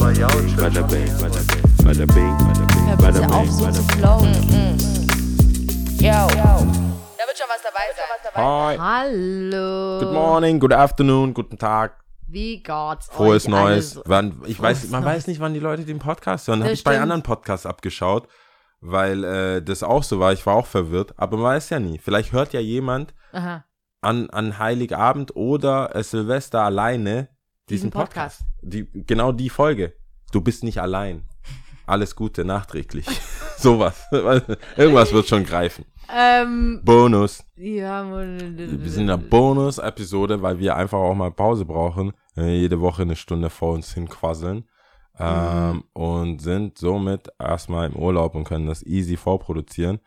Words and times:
Bada 0.00 0.82
bing, 0.88 1.12
bada 1.20 2.06
bing, 2.06 2.36
bada 2.96 3.20
bing, 3.20 3.30
auf, 3.30 3.44
bing, 3.44 3.52
so 3.52 3.70
zu 3.70 3.82
bing. 3.82 3.98
flowen. 3.98 4.32
Yo. 5.98 6.26
Da 7.18 7.26
wird 7.26 7.36
schon 7.36 7.48
was 7.50 7.62
dabei 7.62 7.86
sein. 7.94 8.34
Hi. 8.34 8.78
Hallo. 8.78 9.98
Good 10.00 10.12
morning, 10.14 10.58
good 10.58 10.72
afternoon, 10.72 11.34
guten 11.34 11.58
Tag, 11.58 11.92
Wie 12.26 12.62
geht's 12.62 13.08
frohes? 13.10 13.46
Neues. 13.46 13.98
Also, 13.98 14.02
Wann, 14.06 14.40
ich 14.46 14.58
weiß, 14.58 14.78
Frohes 14.78 14.90
man 14.90 15.02
Neues. 15.04 15.16
weiß 15.16 15.26
nicht, 15.26 15.40
wann 15.40 15.52
die 15.52 15.60
Leute 15.60 15.84
den 15.84 15.98
Podcast 15.98 16.48
hören. 16.48 16.62
Habe 16.62 16.72
ich 16.72 16.82
bei 16.82 16.98
anderen 16.98 17.22
Podcasts 17.22 17.66
abgeschaut, 17.66 18.26
weil 18.80 19.22
äh, 19.22 19.60
das 19.62 19.82
auch 19.82 20.02
so 20.02 20.18
war. 20.18 20.32
Ich 20.32 20.46
war 20.46 20.54
auch 20.54 20.66
verwirrt, 20.66 21.12
aber 21.18 21.36
man 21.36 21.46
weiß 21.56 21.68
ja 21.68 21.78
nie. 21.78 21.98
Vielleicht 21.98 22.32
hört 22.32 22.54
ja 22.54 22.60
jemand 22.60 23.12
Aha. 23.32 23.64
an, 24.00 24.30
an 24.30 24.58
Heiligabend 24.58 25.36
oder 25.36 25.94
äh, 25.94 26.02
Silvester 26.02 26.62
alleine 26.62 27.28
diesen 27.70 27.88
Diesen 27.88 27.90
Podcast. 27.90 28.40
Podcast. 28.40 28.44
Die, 28.62 28.86
genau 29.06 29.32
die 29.32 29.50
Folge. 29.50 29.94
Du 30.32 30.40
bist 30.40 30.64
nicht 30.64 30.80
allein. 30.80 31.24
Alles 31.86 32.14
Gute 32.14 32.44
nachträglich. 32.44 33.06
Sowas. 33.56 34.06
Irgendwas 34.76 35.12
wird 35.12 35.26
schon 35.26 35.44
greifen. 35.44 35.84
Ähm, 36.12 36.80
Bonus. 36.84 37.44
ja, 37.56 38.04
Wir 38.10 38.90
sind 38.90 39.04
in 39.04 39.10
einer 39.10 39.18
Bonus-Episode, 39.18 40.42
weil 40.42 40.58
wir 40.58 40.76
einfach 40.76 40.98
auch 40.98 41.14
mal 41.14 41.30
Pause 41.30 41.64
brauchen. 41.64 42.12
Äh, 42.36 42.56
jede 42.60 42.80
Woche 42.80 43.02
eine 43.02 43.16
Stunde 43.16 43.50
vor 43.50 43.74
uns 43.74 43.94
hinquasseln. 43.94 44.64
Ähm, 45.18 45.84
Und 45.92 46.40
sind 46.40 46.78
somit 46.78 47.28
erstmal 47.38 47.88
im 47.90 47.96
Urlaub 47.96 48.34
und 48.34 48.44
können 48.44 48.66
das 48.66 48.82
easy 48.84 49.16
vorproduzieren. 49.16 50.00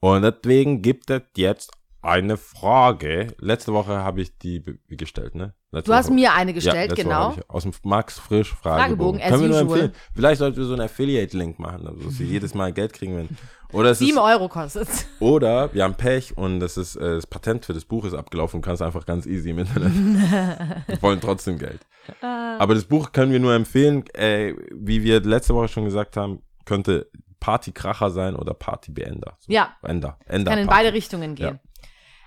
Und 0.00 0.22
deswegen 0.22 0.82
gibt 0.82 1.10
es 1.10 1.22
jetzt 1.36 1.70
eine 2.02 2.36
Frage. 2.36 3.34
Letzte 3.38 3.72
Woche 3.72 3.98
habe 3.98 4.20
ich 4.20 4.36
die 4.38 4.62
gestellt, 4.88 5.34
ne? 5.34 5.54
Letzte 5.70 5.90
Du 5.90 5.94
hast 5.96 6.06
Woche. 6.06 6.14
mir 6.14 6.32
eine 6.32 6.50
Ja, 6.52 6.54
gestellt, 6.54 6.92
Woche 6.92 7.02
genau. 7.02 7.34
aus 7.48 7.64
dem 7.64 7.72
Max 7.82 8.18
Frisch 8.18 8.54
Fragebogen, 8.54 9.18
Fragebogen. 9.18 9.20
Können 9.20 9.42
wir 9.42 9.48
nur 9.48 9.58
empfehlen. 9.60 9.92
Vielleicht 10.14 10.38
sollten 10.38 10.56
wir 10.56 10.64
so 10.64 10.72
einen 10.74 10.82
Affiliate-Link 10.82 11.58
machen, 11.58 11.86
also 11.86 12.04
dass 12.04 12.18
wir 12.18 12.26
jedes 12.26 12.54
Mal 12.54 12.72
Geld 12.72 12.92
kriegen 12.92 13.16
werden. 13.16 13.36
Oder 13.72 13.90
es 13.90 14.00
ist, 14.00 14.06
Sieben 14.06 14.18
Euro 14.18 14.48
kostet 14.48 14.88
oder 15.20 15.74
wir 15.74 15.84
haben 15.84 15.94
Pech 15.94 16.38
und 16.38 16.58
das 16.60 16.78
ist 16.78 16.96
äh, 16.96 17.16
das 17.16 17.26
Patent 17.26 17.66
für 17.66 17.74
das 17.74 17.84
Buch 17.84 18.06
ist 18.06 18.14
abgelaufen 18.14 18.56
und 18.58 18.62
kannst 18.62 18.80
einfach 18.80 19.04
ganz 19.04 19.26
easy 19.26 19.50
im 19.50 19.58
Internet. 19.58 19.92
wir 20.86 21.02
wollen 21.02 21.20
trotzdem 21.20 21.58
Geld. 21.58 21.80
Aber 22.22 22.74
das 22.74 22.84
Buch 22.86 23.12
können 23.12 23.30
wir 23.30 23.40
nur 23.40 23.52
empfehlen, 23.54 24.04
äh, 24.14 24.54
wie 24.72 25.02
wir 25.02 25.20
letzte 25.20 25.54
Woche 25.54 25.68
schon 25.68 25.84
gesagt 25.84 26.16
haben, 26.16 26.40
könnte 26.64 27.10
Partykracher 27.40 28.10
sein 28.10 28.36
oder 28.36 28.54
Partybeender. 28.54 29.36
So, 29.40 29.52
Ja. 29.52 29.76
Ender. 29.82 30.18
Ender 30.24 30.50
Kann 30.50 30.60
in 30.60 30.66
Party. 30.66 30.84
beide 30.84 30.94
Richtungen 30.96 31.34
gehen. 31.34 31.60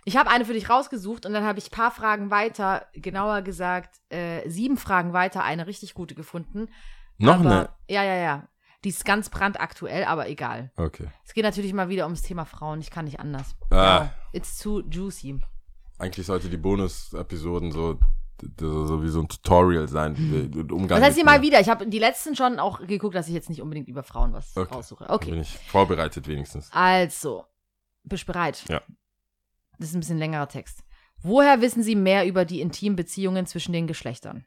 Ich 0.03 0.17
habe 0.17 0.29
eine 0.29 0.45
für 0.45 0.53
dich 0.53 0.69
rausgesucht 0.69 1.25
und 1.25 1.33
dann 1.33 1.43
habe 1.43 1.59
ich 1.59 1.67
ein 1.67 1.75
paar 1.75 1.91
Fragen 1.91 2.31
weiter, 2.31 2.87
genauer 2.93 3.41
gesagt, 3.43 4.01
äh, 4.09 4.47
sieben 4.49 4.77
Fragen 4.77 5.13
weiter, 5.13 5.43
eine 5.43 5.67
richtig 5.67 5.93
gute 5.93 6.15
gefunden. 6.15 6.69
Noch 7.17 7.39
aber, 7.39 7.51
eine. 7.51 7.69
Ja, 7.87 8.03
ja, 8.03 8.15
ja. 8.15 8.47
Die 8.83 8.89
ist 8.89 9.05
ganz 9.05 9.29
brandaktuell, 9.29 10.05
aber 10.05 10.27
egal. 10.27 10.71
Okay. 10.75 11.07
Es 11.23 11.33
geht 11.33 11.43
natürlich 11.43 11.71
mal 11.71 11.89
wieder 11.89 12.05
ums 12.05 12.23
Thema 12.23 12.45
Frauen. 12.45 12.79
Ich 12.81 12.89
kann 12.89 13.05
nicht 13.05 13.19
anders. 13.19 13.55
Ah. 13.69 13.75
Ja, 13.75 14.13
it's 14.33 14.57
too 14.57 14.81
juicy. 14.89 15.39
Eigentlich 15.99 16.25
sollte 16.25 16.49
die 16.49 16.57
Bonus-Episoden 16.57 17.71
so, 17.71 17.99
so, 18.59 19.03
wie 19.03 19.09
so 19.09 19.21
ein 19.21 19.27
Tutorial 19.27 19.87
sein. 19.87 20.15
Umgang 20.71 20.99
Das 20.99 21.01
heißt 21.01 21.15
hier 21.15 21.25
mal 21.25 21.43
wieder. 21.43 21.59
Ich 21.59 21.69
habe 21.69 21.85
die 21.85 21.99
letzten 21.99 22.35
schon 22.35 22.57
auch 22.57 22.79
geguckt, 22.87 23.13
dass 23.13 23.27
ich 23.27 23.35
jetzt 23.35 23.49
nicht 23.49 23.61
unbedingt 23.61 23.87
über 23.87 24.01
Frauen 24.01 24.33
was 24.33 24.57
Okay. 24.57 24.73
raussuche. 24.73 25.07
Okay. 25.07 25.29
Bin 25.29 25.41
ich 25.41 25.59
vorbereitet 25.59 26.27
wenigstens. 26.27 26.71
Also, 26.73 27.45
bist 28.03 28.23
du 28.23 28.31
bereit? 28.33 28.63
Ja. 28.67 28.81
Das 29.81 29.89
ist 29.89 29.95
ein 29.95 29.99
bisschen 30.01 30.19
längerer 30.19 30.47
Text. 30.47 30.83
Woher 31.23 31.59
wissen 31.59 31.81
Sie 31.81 31.95
mehr 31.95 32.27
über 32.27 32.45
die 32.45 32.61
intimen 32.61 32.95
Beziehungen 32.95 33.47
zwischen 33.47 33.73
den 33.73 33.87
Geschlechtern? 33.87 34.45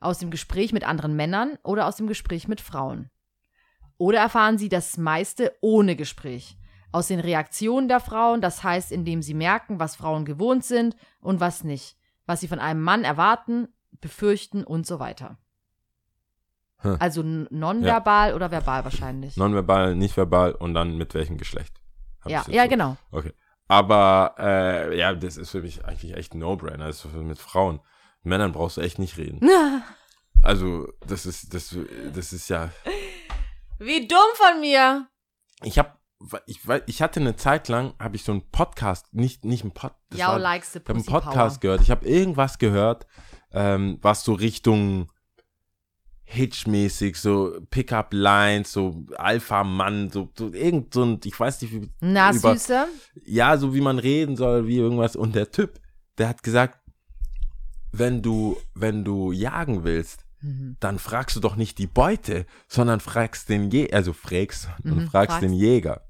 Aus 0.00 0.18
dem 0.18 0.30
Gespräch 0.32 0.72
mit 0.72 0.82
anderen 0.84 1.14
Männern 1.14 1.58
oder 1.62 1.86
aus 1.86 1.94
dem 1.96 2.08
Gespräch 2.08 2.48
mit 2.48 2.60
Frauen? 2.60 3.08
Oder 3.98 4.18
erfahren 4.18 4.58
Sie 4.58 4.68
das 4.68 4.96
meiste 4.96 5.54
ohne 5.60 5.94
Gespräch? 5.94 6.58
Aus 6.90 7.06
den 7.06 7.20
Reaktionen 7.20 7.86
der 7.86 8.00
Frauen, 8.00 8.40
das 8.40 8.64
heißt, 8.64 8.90
indem 8.90 9.22
Sie 9.22 9.34
merken, 9.34 9.78
was 9.78 9.94
Frauen 9.94 10.24
gewohnt 10.24 10.64
sind 10.64 10.96
und 11.20 11.38
was 11.38 11.62
nicht, 11.62 11.96
was 12.26 12.40
sie 12.40 12.48
von 12.48 12.58
einem 12.58 12.82
Mann 12.82 13.04
erwarten, 13.04 13.68
befürchten 14.00 14.64
und 14.64 14.86
so 14.88 14.98
weiter. 14.98 15.38
Hm. 16.78 16.96
Also 16.98 17.22
nonverbal 17.22 18.34
oder 18.34 18.50
verbal 18.50 18.82
wahrscheinlich. 18.82 19.36
Nonverbal, 19.36 19.94
nicht 19.94 20.16
verbal 20.16 20.52
und 20.52 20.74
dann 20.74 20.96
mit 20.96 21.14
welchem 21.14 21.36
Geschlecht. 21.38 21.80
Hab 22.22 22.32
ja, 22.32 22.44
ja, 22.48 22.64
so- 22.64 22.68
genau. 22.70 22.96
Okay. 23.12 23.32
Aber 23.68 24.34
äh, 24.38 24.98
ja, 24.98 25.12
das 25.14 25.36
ist 25.36 25.50
für 25.50 25.60
mich 25.62 25.84
eigentlich 25.84 26.14
echt 26.16 26.34
ein 26.34 26.38
No-Brainer. 26.40 26.86
Das 26.86 27.04
ist 27.04 27.12
mit 27.14 27.38
Frauen. 27.38 27.76
Mit 28.22 28.30
Männern 28.30 28.52
brauchst 28.52 28.78
du 28.78 28.80
echt 28.80 28.98
nicht 28.98 29.16
reden. 29.18 29.48
Also, 30.40 30.86
das 31.04 31.26
ist, 31.26 31.52
das, 31.52 31.76
das 32.14 32.32
ist 32.32 32.48
ja. 32.48 32.70
Wie 33.80 34.06
dumm 34.06 34.18
von 34.34 34.60
mir. 34.60 35.08
Ich 35.64 35.80
habe, 35.80 35.94
ich, 36.46 36.60
ich 36.86 37.02
hatte 37.02 37.18
eine 37.18 37.34
Zeit 37.34 37.66
lang, 37.66 37.94
habe 37.98 38.14
ich 38.14 38.22
so 38.22 38.30
einen 38.30 38.48
Podcast, 38.50 39.12
nicht, 39.12 39.44
nicht 39.44 39.62
einen 39.62 39.72
Pod, 39.72 39.94
das 40.10 40.20
war- 40.20 40.38
likes 40.38 40.72
the 40.74 40.78
ich 40.78 40.84
habe 40.88 40.94
einen 40.94 41.04
pussy 41.04 41.10
Podcast 41.10 41.54
power. 41.56 41.60
gehört. 41.60 41.80
Ich 41.82 41.90
habe 41.90 42.06
irgendwas 42.06 42.58
gehört, 42.58 43.06
ähm, 43.50 43.98
was 44.00 44.22
so 44.22 44.32
Richtung 44.32 45.10
Hitch-mäßig, 46.30 47.16
so 47.16 47.58
Pickup-Lines, 47.70 48.70
so 48.72 49.02
Alpha-Mann, 49.16 50.10
so, 50.10 50.28
so 50.36 50.52
irgend 50.52 50.92
so 50.92 51.02
ein, 51.04 51.20
ich 51.24 51.38
weiß 51.40 51.62
nicht, 51.62 51.72
wie, 51.72 51.88
Na, 52.00 52.30
über- 52.34 52.52
Süße. 52.54 52.86
ja, 53.24 53.56
so 53.56 53.74
wie 53.74 53.80
man 53.80 53.98
reden 53.98 54.36
soll, 54.36 54.66
wie 54.66 54.76
irgendwas. 54.76 55.16
Und 55.16 55.34
der 55.34 55.50
Typ, 55.50 55.80
der 56.18 56.28
hat 56.28 56.42
gesagt, 56.42 56.78
wenn 57.92 58.20
du, 58.20 58.58
wenn 58.74 59.04
du 59.04 59.32
jagen 59.32 59.84
willst, 59.84 60.24
Mhm. 60.40 60.76
dann 60.78 60.98
fragst 61.00 61.34
du 61.34 61.40
doch 61.40 61.56
nicht 61.56 61.78
die 61.78 61.88
Beute, 61.88 62.46
sondern 62.68 63.00
fragst 63.00 63.48
den 63.48 63.70
Je 63.72 63.90
also 63.92 64.12
fragst 64.12 64.68
Mhm, 64.84 65.08
fragst 65.08 65.10
fragst. 65.30 65.42
den 65.42 65.52
Jäger. 65.52 66.02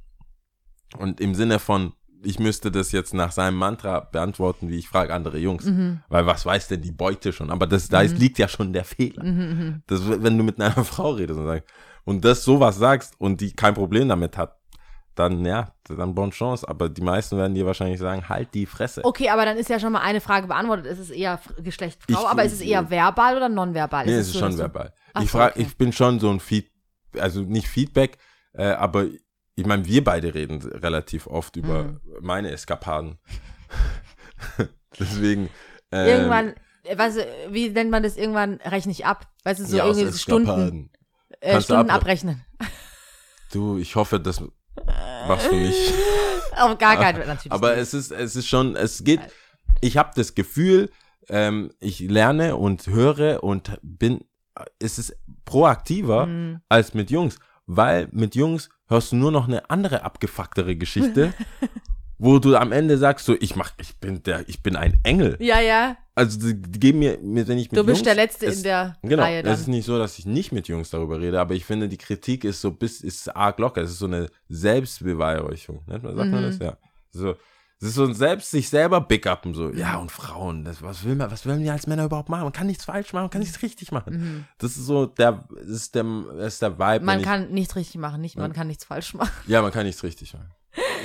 Und 0.98 1.20
im 1.20 1.34
Sinne 1.34 1.58
von, 1.60 1.92
ich 2.22 2.38
müsste 2.38 2.70
das 2.70 2.92
jetzt 2.92 3.14
nach 3.14 3.32
seinem 3.32 3.56
Mantra 3.56 4.00
beantworten, 4.00 4.68
wie 4.68 4.78
ich 4.78 4.88
frage 4.88 5.14
andere 5.14 5.38
Jungs. 5.38 5.64
Mhm. 5.64 6.00
Weil 6.08 6.26
was 6.26 6.44
weiß 6.44 6.68
denn 6.68 6.82
die 6.82 6.92
Beute 6.92 7.32
schon? 7.32 7.50
Aber 7.50 7.66
das, 7.66 7.88
da 7.88 8.00
ist, 8.00 8.18
liegt 8.18 8.38
ja 8.38 8.48
schon 8.48 8.72
der 8.72 8.84
Fehler. 8.84 9.24
Mhm. 9.24 9.82
Das, 9.86 10.02
wenn 10.08 10.36
du 10.36 10.44
mit 10.44 10.60
einer 10.60 10.72
Frau 10.84 11.10
redest 11.10 11.38
und 11.38 11.46
sagst, 11.46 11.68
und 12.04 12.24
das 12.24 12.44
sowas 12.44 12.78
sagst 12.78 13.14
und 13.18 13.40
die 13.40 13.52
kein 13.52 13.74
Problem 13.74 14.08
damit 14.08 14.36
hat, 14.36 14.56
dann 15.14 15.44
ja, 15.44 15.72
dann 15.88 16.14
bonne 16.14 16.30
Chance. 16.30 16.68
Aber 16.68 16.88
die 16.88 17.02
meisten 17.02 17.36
werden 17.36 17.54
dir 17.54 17.66
wahrscheinlich 17.66 17.98
sagen, 17.98 18.28
halt 18.28 18.54
die 18.54 18.66
Fresse. 18.66 19.04
Okay, 19.04 19.28
aber 19.30 19.44
dann 19.44 19.56
ist 19.56 19.68
ja 19.68 19.80
schon 19.80 19.92
mal 19.92 20.00
eine 20.00 20.20
Frage 20.20 20.46
beantwortet. 20.46 20.86
Ist 20.86 20.98
es 21.00 21.10
eher 21.10 21.40
Geschlecht 21.62 22.00
Frau, 22.08 22.20
Ich- 22.22 22.28
aber 22.28 22.44
ist 22.44 22.52
es 22.52 22.60
eher 22.60 22.88
verbal 22.88 23.36
oder 23.36 23.48
nonverbal? 23.48 24.06
nee, 24.06 24.12
ist 24.12 24.18
es 24.20 24.26
ist 24.28 24.32
so, 24.34 24.38
schon 24.40 24.58
verbal. 24.58 24.92
Ach 25.14 25.22
ich 25.22 25.30
so, 25.30 25.38
frag, 25.38 25.52
okay. 25.52 25.62
ich 25.62 25.76
bin 25.76 25.92
schon 25.92 26.20
so 26.20 26.30
ein 26.30 26.40
Feed, 26.40 26.70
also 27.18 27.42
nicht 27.42 27.68
Feedback, 27.68 28.18
äh, 28.52 28.68
aber 28.68 29.06
ich 29.58 29.66
meine, 29.66 29.84
wir 29.86 30.04
beide 30.04 30.34
reden 30.34 30.62
relativ 30.62 31.26
oft 31.26 31.56
über 31.56 31.84
Mhm. 31.84 32.00
meine 32.20 32.50
Eskapaden. 32.52 33.19
Deswegen. 34.98 35.48
ähm, 35.92 36.06
Irgendwann, 36.06 36.54
weißt 36.94 37.19
du, 37.19 37.26
wie 37.50 37.69
nennt 37.70 37.91
man 37.91 38.02
das? 38.02 38.16
Irgendwann 38.16 38.54
rechne 38.64 38.92
ich 38.92 39.04
ab. 39.06 39.26
Weißt 39.44 39.60
du, 39.60 39.64
so 39.64 39.76
ja, 39.76 39.86
irgendwie 39.86 40.16
Stunden, 40.16 40.91
äh, 41.41 41.60
Stunden 41.60 41.91
abre- 41.91 41.94
abrechnen. 41.94 42.44
Du, 43.52 43.78
ich 43.78 43.96
hoffe, 43.96 44.20
das 44.20 44.41
machst 45.26 45.50
du 45.50 45.56
nicht. 45.56 45.92
Auf 46.56 46.76
gar 46.78 46.96
keinen 46.96 47.16
Fall, 47.19 47.26
natürlich. 47.26 47.52
Aber 47.52 47.70
nicht. 47.70 47.80
es 47.82 47.94
ist, 47.94 48.10
es 48.12 48.36
ist 48.36 48.46
schon, 48.48 48.76
es 48.76 49.04
geht, 49.04 49.20
ich 49.80 49.96
habe 49.96 50.10
das 50.16 50.34
Gefühl, 50.34 50.90
ähm, 51.28 51.70
ich 51.80 52.00
lerne 52.00 52.56
und 52.56 52.86
höre 52.86 53.42
und 53.44 53.78
bin, 53.82 54.25
es 54.78 54.98
ist 54.98 55.16
proaktiver 55.44 56.26
Mhm. 56.26 56.60
als 56.69 56.94
mit 56.94 57.10
Jungs, 57.10 57.38
weil 57.66 58.08
mit 58.12 58.34
Jungs 58.34 58.70
hörst 58.88 59.12
du 59.12 59.16
nur 59.16 59.31
noch 59.32 59.47
eine 59.49 59.69
andere 59.71 60.03
abgefucktere 60.03 60.76
Geschichte, 60.76 61.32
wo 62.19 62.38
du 62.38 62.56
am 62.56 62.72
Ende 62.72 62.99
sagst 62.99 63.26
so, 63.26 63.37
ich 63.38 63.54
mach, 63.56 63.72
ich 63.81 63.97
bin 63.99 64.22
der, 64.25 64.49
ich 64.49 64.62
bin 64.62 64.75
ein 64.76 64.99
Engel. 65.04 65.37
Ja, 65.41 65.60
ja. 65.60 65.97
Also 66.15 66.38
die, 66.41 66.60
die 66.60 66.81
geben 66.81 66.99
mir, 66.99 67.19
wenn 67.22 67.59
ich 67.59 67.71
mit 67.71 67.78
Du 67.78 67.84
bist 67.84 67.99
Jungs, 67.99 68.03
der 68.03 68.15
Letzte 68.16 68.47
es, 68.47 68.56
in 68.59 68.62
der 68.65 68.97
Genau, 69.03 69.23
Reihe 69.23 69.43
dann. 69.44 69.55
es 69.55 69.61
ist 69.61 69.69
nicht 69.69 69.85
so, 69.87 69.99
dass 69.99 70.19
ich 70.19 70.26
nicht 70.26 70.50
mit 70.50 70.67
Jungs 70.67 70.90
darüber 70.90 71.20
rede, 71.20 71.38
aber 71.40 71.55
ich 71.55 71.64
finde, 71.64 71.88
die 71.88 71.96
Kritik 71.99 72.43
ist 72.43 72.61
so 72.61 72.73
bis, 72.73 73.00
ist 73.02 73.29
arg 73.37 73.58
locker. 73.61 73.82
Es 73.82 73.90
ist 73.90 74.00
so 74.00 74.06
eine 74.06 74.29
Selbstbeweihräuchung. 74.49 75.81
Man, 75.87 76.00
sagt 76.00 76.17
man 76.17 76.31
Mhm. 76.31 76.43
das? 76.43 76.58
Ja. 76.58 76.76
So, 77.12 77.37
es 77.80 77.88
ist 77.88 77.94
so 77.94 78.04
ein 78.04 78.14
Selbst, 78.14 78.50
sich 78.50 78.69
selber 78.69 79.00
big 79.00 79.26
upen, 79.26 79.54
so, 79.54 79.70
ja, 79.70 79.96
und 79.98 80.10
Frauen, 80.10 80.64
das, 80.64 80.82
was 80.82 81.04
will 81.04 81.14
man, 81.14 81.30
was 81.30 81.46
wollen 81.46 81.62
wir 81.62 81.72
als 81.72 81.86
Männer 81.86 82.06
überhaupt 82.06 82.28
machen? 82.28 82.42
Man 82.42 82.52
kann 82.52 82.66
nichts 82.66 82.84
falsch 82.84 83.12
machen, 83.12 83.25
man 83.25 83.30
kann 83.30 83.40
nichts 83.40 83.62
richtig 83.62 83.92
machen. 83.92 84.46
Das 84.58 84.76
ist 84.76 84.86
so 84.86 85.06
der, 85.06 85.44
das 85.50 85.69
ist 85.69 85.94
der, 85.94 86.04
das 86.36 86.54
ist 86.54 86.62
der 86.62 86.78
Vibe. 86.78 87.00
Mhm. 87.00 87.06
Man 87.06 87.22
kann 87.22 87.50
nichts 87.50 87.76
richtig 87.76 88.00
machen, 88.00 88.20
nicht, 88.20 88.36
man 88.36 88.52
kann 88.52 88.66
nichts 88.66 88.84
falsch 88.84 89.14
machen. 89.14 89.30
ja, 89.46 89.62
man 89.62 89.70
kann 89.70 89.86
nichts 89.86 90.02
richtig 90.02 90.34
machen. 90.34 90.50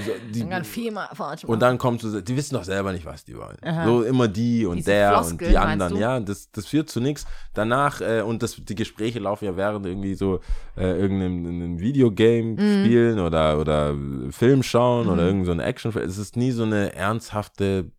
So, 0.05 0.11
die, 0.31 0.91
machen. 0.91 1.45
und 1.45 1.59
dann 1.61 1.77
kommt 1.77 2.01
so, 2.01 2.19
die 2.21 2.35
wissen 2.37 2.55
doch 2.55 2.63
selber 2.63 2.91
nicht, 2.91 3.05
was 3.05 3.23
die 3.25 3.35
wollen. 3.37 3.57
Aha. 3.63 3.85
So 3.85 4.03
immer 4.03 4.27
die 4.27 4.65
und 4.65 4.77
Diese 4.77 4.91
der 4.91 5.09
Floskeln, 5.11 5.39
und 5.39 5.49
die 5.51 5.57
anderen. 5.57 5.97
Ja, 5.97 6.19
das, 6.19 6.51
das 6.51 6.65
führt 6.65 6.89
zu 6.89 6.99
nichts. 6.99 7.25
Danach, 7.53 8.01
äh, 8.01 8.21
und 8.21 8.43
das, 8.43 8.55
die 8.57 8.75
Gespräche 8.75 9.19
laufen 9.19 9.45
ja 9.45 9.55
während 9.57 9.85
irgendwie 9.85 10.15
so 10.15 10.39
äh, 10.77 10.99
irgendeinem 10.99 11.45
einem 11.45 11.79
Videogame 11.79 12.53
Mhm. 12.53 12.83
spielen 12.85 13.19
oder, 13.19 13.59
oder 13.59 13.95
Film 14.31 14.63
schauen 14.63 15.07
oder 15.07 15.23
irgend 15.23 15.45
so 15.45 15.51
eine 15.51 15.63
Action. 15.63 15.95
Es 15.97 16.17
ist 16.17 16.35
nie 16.37 16.51
so 16.51 16.63
eine 16.63 16.93
ernsthafte 16.95 17.91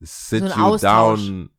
So 0.00 0.36
Sit 0.36 0.44
you 0.56 0.62
Austausch. 0.62 1.26
down 1.26 1.50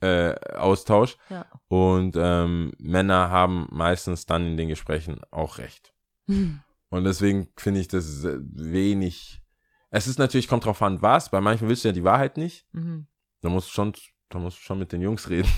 äh, 0.00 0.34
Austausch. 0.56 1.16
Ja. 1.30 1.46
Und 1.68 2.16
ähm, 2.18 2.72
Männer 2.78 3.30
haben 3.30 3.66
meistens 3.70 4.26
dann 4.26 4.46
in 4.46 4.56
den 4.56 4.68
Gesprächen 4.68 5.20
auch 5.30 5.58
recht. 5.58 5.92
Hm. 6.28 6.60
Und 6.90 7.04
deswegen 7.04 7.48
finde 7.56 7.80
ich 7.80 7.88
das 7.88 8.22
wenig. 8.24 9.42
Es 9.90 10.06
ist 10.06 10.18
natürlich, 10.18 10.48
kommt 10.48 10.64
drauf 10.64 10.82
an, 10.82 11.02
was. 11.02 11.30
Bei 11.30 11.40
manchen 11.40 11.68
willst 11.68 11.84
du 11.84 11.88
ja 11.88 11.92
die 11.92 12.04
Wahrheit 12.04 12.36
nicht. 12.36 12.66
Mhm. 12.72 13.06
Da 13.40 13.48
musst 13.48 13.68
du 13.68 13.72
schon, 13.72 13.92
da 14.28 14.38
musst 14.38 14.58
du 14.58 14.62
schon 14.62 14.78
mit 14.78 14.92
den 14.92 15.00
Jungs 15.00 15.28
reden. 15.28 15.48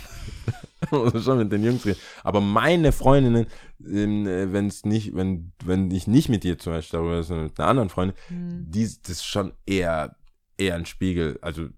da 0.90 0.96
musst 0.96 1.14
du 1.16 1.20
schon 1.20 1.38
mit 1.38 1.52
den 1.52 1.64
Jungs 1.64 1.84
reden. 1.86 1.98
Aber 2.24 2.40
meine 2.40 2.92
Freundinnen, 2.92 3.46
wenn 3.78 4.66
es 4.66 4.84
nicht, 4.84 5.14
wenn, 5.14 5.52
wenn 5.64 5.90
ich 5.90 6.06
nicht 6.06 6.28
mit 6.28 6.44
dir 6.44 6.58
zum 6.58 6.72
Beispiel 6.72 6.98
darüber, 6.98 7.22
sondern 7.22 7.46
mit 7.46 7.58
einer 7.60 7.68
anderen 7.68 7.88
Freundin, 7.90 8.16
Hm. 8.28 8.70
die, 8.70 8.84
das 8.84 9.10
ist 9.10 9.24
schon 9.26 9.52
eher, 9.66 10.16
eher 10.56 10.74
ein 10.76 10.86
Spiegel. 10.86 11.38
Also 11.42 11.68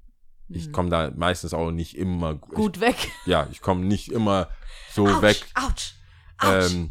ich 0.49 0.67
Hm. 0.67 0.73
komme 0.73 0.91
da 0.91 1.11
meistens 1.15 1.55
auch 1.55 1.71
nicht 1.71 1.97
immer 1.97 2.35
Gut 2.37 2.81
weg. 2.81 2.97
Ich, 2.99 3.27
ja, 3.27 3.47
ich 3.51 3.61
komme 3.61 3.85
nicht 3.85 4.11
immer 4.11 4.49
so 4.93 5.07
Autsch, 5.07 5.23
weg, 5.23 5.47
Autsch. 5.55 5.95
Autsch. 6.39 6.73
ähm, 6.75 6.91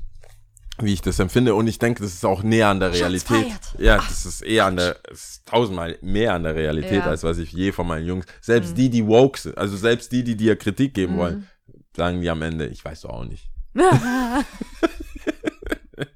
wie 0.81 0.94
ich 0.94 1.02
das 1.02 1.20
empfinde. 1.20 1.56
Und 1.56 1.68
ich 1.68 1.80
denke, 1.80 2.02
das 2.04 2.14
ist 2.14 2.26
auch 2.26 2.44
näher 2.44 2.68
an 2.70 2.80
der 2.80 2.94
Realität. 2.94 3.48
Ja, 3.78 3.98
das 3.98 4.26
ist 4.26 4.42
eher 4.42 4.66
an 4.66 4.78
der, 4.78 4.98
ist 5.12 5.46
tausendmal 5.46 5.98
mehr 6.02 6.34
an 6.34 6.44
der 6.44 6.56
Realität, 6.56 7.04
Ja. 7.04 7.10
als 7.10 7.24
was 7.24 7.38
ich 7.38 7.52
je 7.52 7.72
von 7.72 7.88
meinen 7.88 8.06
Jungs. 8.06 8.26
Selbst 8.42 8.72
Mhm. 8.72 8.76
die, 8.76 8.90
die 8.90 9.06
woke 9.08 9.40
sind, 9.40 9.58
also 9.58 9.76
selbst 9.78 10.12
die, 10.12 10.24
die 10.24 10.36
dir 10.36 10.56
Kritik 10.56 10.94
geben 10.94 11.14
Mhm. 11.14 11.18
wollen, 11.18 11.48
sagen 11.96 12.22
die 12.22 12.30
am 12.30 12.42
Ende, 12.42 12.68
ich 12.68 12.84
weiß 12.84 13.02
doch 13.02 13.10
auch 13.12 13.26
nicht. 13.26 13.50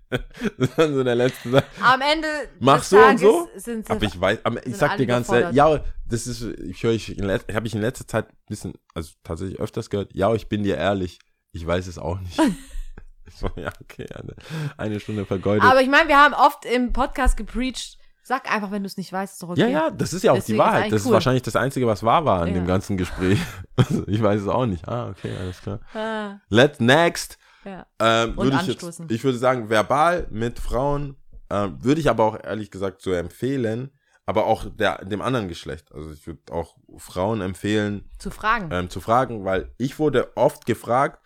das 0.09 0.69
ist 0.69 0.77
dann 0.77 0.93
so 0.93 1.03
der 1.03 1.15
letzte 1.15 1.49
Satz. 1.49 1.65
Am 1.81 2.01
Ende 2.01 2.27
Mach 2.59 2.83
so 2.83 2.97
und 2.97 3.03
Tages 3.03 3.21
so, 3.21 3.49
sind 3.55 3.85
sie 3.87 3.91
Aber 3.91 4.05
ich 4.05 4.19
weiß, 4.19 4.39
aber 4.43 4.65
ich 4.65 4.75
sag 4.75 4.97
dir 4.97 5.05
ganz 5.07 5.29
ehrlich, 5.31 5.55
ja, 5.55 5.83
das 6.05 6.27
ist, 6.27 6.41
ich 6.41 6.83
höre 6.83 6.91
ich, 6.93 7.09
habe 7.53 7.67
ich 7.67 7.73
in 7.75 7.81
letzter 7.81 8.07
Zeit 8.07 8.27
ein 8.29 8.35
bisschen, 8.47 8.73
also 8.93 9.11
tatsächlich 9.23 9.59
öfters 9.59 9.89
gehört, 9.89 10.13
ja, 10.13 10.33
ich 10.33 10.47
bin 10.47 10.63
dir 10.63 10.77
ehrlich, 10.77 11.19
ich 11.51 11.65
weiß 11.65 11.87
es 11.87 11.97
auch 11.97 12.19
nicht. 12.19 12.39
ja, 13.55 13.71
okay, 13.81 14.05
eine, 14.13 14.33
eine 14.77 14.99
Stunde 14.99 15.25
vergeudet. 15.25 15.63
Aber 15.63 15.81
ich 15.81 15.89
meine, 15.89 16.07
wir 16.09 16.17
haben 16.17 16.33
oft 16.33 16.65
im 16.65 16.93
Podcast 16.93 17.37
gepreacht, 17.37 17.97
sag 18.23 18.49
einfach, 18.51 18.71
wenn 18.71 18.83
du 18.83 18.87
es 18.87 18.97
nicht 18.97 19.11
weißt, 19.11 19.35
ist 19.35 19.43
okay. 19.43 19.61
ja, 19.61 19.67
ja, 19.67 19.89
das 19.91 20.13
ist 20.13 20.23
ja 20.23 20.31
auch 20.31 20.35
Deswegen 20.35 20.53
die 20.57 20.59
ist 20.61 20.65
Wahrheit. 20.65 20.81
eigentlich 20.83 20.91
Das 20.91 21.01
ist 21.01 21.07
cool. 21.07 21.13
wahrscheinlich 21.13 21.43
das 21.43 21.55
Einzige, 21.55 21.87
was 21.87 22.03
wahr 22.03 22.23
war 22.25 22.41
an 22.41 22.47
Ja. 22.49 22.53
dem 22.55 22.67
ganzen 22.67 22.97
Gespräch. 22.97 23.39
Also, 23.75 24.07
ich 24.07 24.21
weiß 24.21 24.41
es 24.41 24.47
auch 24.47 24.65
nicht. 24.67 24.87
Ah, 24.87 25.09
okay, 25.09 25.31
alles 25.39 25.59
klar. 25.61 25.79
Ah, 25.95 26.39
Let's 26.49 26.79
next. 26.79 27.37
ja. 27.65 27.85
Ähm, 27.99 28.37
Und 28.37 28.45
würde 28.45 28.57
ich, 28.61 28.67
jetzt, 28.67 29.01
ich 29.09 29.23
würde 29.23 29.37
sagen, 29.39 29.67
verbal 29.69 30.27
mit 30.29 30.59
Frauen 30.59 31.17
ähm, 31.49 31.83
würde 31.83 31.99
ich 31.99 32.07
aber 32.09 32.23
auch 32.23 32.37
ehrlich 32.43 32.69
gesagt 32.71 33.01
so 33.01 33.11
empfehlen, 33.11 33.89
aber 34.27 34.45
auch 34.45 34.65
der, 34.73 35.03
dem 35.03 35.21
anderen 35.21 35.47
Geschlecht. 35.47 35.91
Also 35.91 36.11
ich 36.11 36.25
würde 36.27 36.39
auch 36.53 36.77
Frauen 36.97 37.41
empfehlen, 37.41 38.09
Zu 38.19 38.29
fragen. 38.31 38.69
ähm, 38.71 38.89
zu 38.91 39.01
fragen, 39.01 39.43
weil 39.43 39.71
ich 39.77 39.97
wurde 39.99 40.31
oft 40.37 40.65
gefragt, 40.67 41.19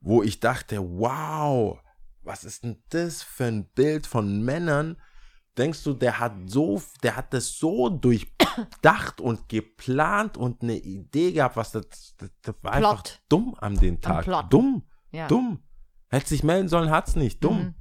wo 0.00 0.22
ich 0.22 0.40
dachte, 0.40 0.78
wow, 0.80 1.78
was 2.22 2.44
ist 2.44 2.64
denn 2.64 2.82
das 2.90 3.22
für 3.22 3.44
ein 3.44 3.64
Bild 3.74 4.06
von 4.06 4.42
Männern? 4.42 4.96
Denkst 5.58 5.82
du, 5.84 5.94
der 5.94 6.18
hat 6.20 6.32
so, 6.46 6.80
der 7.02 7.16
hat 7.16 7.34
das 7.34 7.58
so 7.58 7.88
durchdacht 7.88 9.20
und 9.20 9.48
geplant 9.48 10.36
und 10.36 10.62
eine 10.62 10.76
Idee 10.76 11.32
gehabt, 11.32 11.56
was 11.56 11.72
das, 11.72 12.14
das, 12.18 12.30
das 12.42 12.54
war 12.62 12.72
einfach 12.72 13.02
Plot. 13.02 13.20
dumm 13.28 13.54
an 13.58 13.76
den 13.76 14.00
Tag. 14.00 14.26
Dumm, 14.50 14.84
ja. 15.10 15.26
dumm. 15.28 15.62
Hätte 16.08 16.28
sich 16.28 16.42
melden 16.42 16.68
sollen, 16.68 16.90
hat's 16.90 17.16
nicht. 17.16 17.42
Dumm. 17.44 17.58
Mhm. 17.58 17.74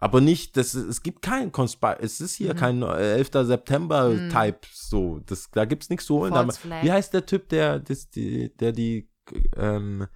Aber 0.00 0.20
nicht, 0.20 0.56
das, 0.56 0.74
es 0.74 1.02
gibt 1.02 1.22
keinen 1.22 1.50
Conspire, 1.50 1.98
es 2.00 2.20
ist 2.20 2.36
hier 2.36 2.54
Mhm. 2.54 2.58
kein 2.58 2.82
äh, 2.82 3.14
11. 3.16 3.30
September-Type, 3.32 4.60
so, 4.72 5.18
das, 5.20 5.50
da 5.50 5.64
gibt's 5.64 5.90
nichts 5.90 6.06
zu 6.06 6.20
holen. 6.20 6.32
Da, 6.32 6.46
wie 6.82 6.92
heißt 6.92 7.12
der 7.14 7.26
Typ, 7.26 7.48
der, 7.48 7.80
das, 7.80 8.08
die, 8.08 8.54
der 8.56 8.70
die, 8.72 9.10
ähm, 9.56 10.06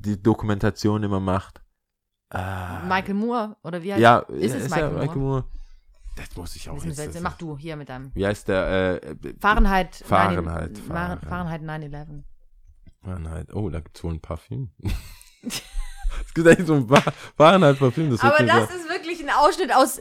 die 0.00 0.22
Dokumentation 0.22 1.02
immer 1.02 1.20
macht? 1.20 1.62
Äh, 2.30 2.82
Michael 2.86 3.14
Moore, 3.14 3.56
oder 3.62 3.82
wie 3.82 3.92
heißt 3.92 4.02
ja, 4.02 4.18
ist 4.20 4.54
es 4.54 4.64
ist 4.64 4.70
Michael 4.70 4.90
Moore? 4.90 5.00
Michael 5.04 5.18
Moore? 5.22 5.44
Das 6.16 6.36
muss 6.36 6.56
ich 6.56 6.68
auch 6.68 6.84
jetzt, 6.84 6.98
das 6.98 7.20
Mach 7.20 7.36
du 7.38 7.56
hier 7.56 7.76
mit 7.76 7.88
deinem 7.88 8.14
Wie 8.14 8.26
heißt 8.26 8.48
der, 8.48 9.00
äh, 9.02 9.34
Fahrenheit. 9.40 9.94
Fahrenheit, 10.04 10.72
9, 10.72 10.82
Fahrenheit. 10.84 11.28
Fahrenheit 11.28 11.62
9-11. 11.62 12.24
Fahrenheit. 13.04 13.54
Oh, 13.54 13.70
da 13.70 13.80
gibt's 13.80 14.02
wohl 14.02 14.14
ein 14.14 14.20
Parfüm. 14.20 14.70
es 15.42 16.34
gibt 16.34 16.46
eigentlich 16.48 16.66
so 16.66 16.74
ein 16.74 16.88
Fa- 16.88 17.12
Fahrenheit-Parfüm, 17.36 18.10
das 18.10 18.20
Aber 18.20 18.44
das 18.44 18.70
ist 18.70 18.88
wirklich 18.88 19.20
ein 19.22 19.30
Ausschnitt 19.30 19.72
aus 19.74 20.00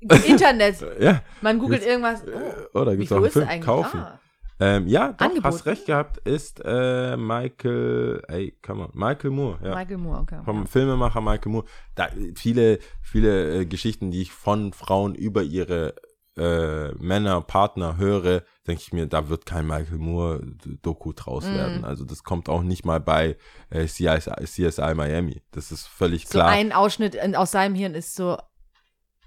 Internet. 0.00 0.82
ja, 1.00 1.22
Man 1.42 1.58
googelt 1.58 1.82
Jetzt- 1.82 1.90
irgendwas. 1.90 2.22
äh, 2.22 2.30
Oh, 2.72 2.80
oh, 2.80 2.84
da 2.84 2.92
wie 2.92 2.96
gibt's 2.96 3.12
auch 3.12 3.16
einen 3.18 3.26
es 3.26 3.32
Film, 3.34 3.60
kaufen. 3.60 4.00
Ah. 4.00 4.18
Ähm, 4.60 4.86
ja, 4.86 5.12
doch, 5.14 5.26
Angebot. 5.26 5.44
hast 5.44 5.66
recht 5.66 5.86
gehabt, 5.86 6.18
ist 6.18 6.60
äh, 6.64 7.16
Michael, 7.16 8.22
ey, 8.28 8.56
come 8.64 8.84
on, 8.84 8.90
Michael 8.92 9.30
Moore, 9.30 9.58
ja. 9.64 9.74
Michael 9.74 9.96
Moore, 9.98 10.20
okay. 10.20 10.38
Vom 10.44 10.66
Filmemacher 10.66 11.20
Michael 11.22 11.50
Moore. 11.52 11.64
Da, 11.94 12.08
viele, 12.34 12.78
viele 13.00 13.60
äh, 13.60 13.64
Geschichten, 13.66 14.10
die 14.10 14.20
ich 14.22 14.32
von 14.32 14.72
Frauen 14.72 15.14
über 15.14 15.42
ihre 15.42 15.94
äh, 16.36 16.92
Männer, 16.92 17.40
Partner 17.40 17.96
höre, 17.96 18.42
denke 18.66 18.82
ich 18.82 18.92
mir, 18.92 19.06
da 19.06 19.28
wird 19.28 19.46
kein 19.46 19.66
Michael 19.66 19.98
Moore-Doku 19.98 21.12
draus 21.12 21.44
Mm. 21.44 21.54
werden. 21.54 21.84
Also 21.84 22.04
das 22.04 22.22
kommt 22.22 22.48
auch 22.48 22.62
nicht 22.62 22.84
mal 22.84 23.00
bei 23.00 23.36
äh, 23.70 23.86
CSI, 23.86 24.44
CSI 24.44 24.94
Miami. 24.94 25.42
Das 25.50 25.72
ist 25.72 25.86
völlig 25.88 26.26
So 26.28 26.38
klar. 26.38 26.48
ein 26.48 26.72
Ausschnitt 26.72 27.18
aus 27.36 27.50
seinem 27.50 27.74
Hirn 27.74 27.94
ist 27.94 28.14
so, 28.14 28.38